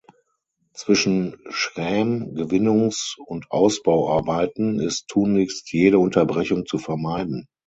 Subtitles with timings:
[0.73, 7.45] Zwischen Schräm-, Gewinnungs- und Ausbauarbeiten ist tunlichst jede Unterbrechung zu vermeiden.